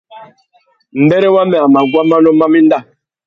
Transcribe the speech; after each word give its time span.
Mbêrê 1.03 1.29
wamê 1.35 1.57
a 1.63 1.67
mà 1.73 1.81
guá 1.91 2.03
manô 2.09 2.31
má 2.39 2.47
méndá. 2.53 2.79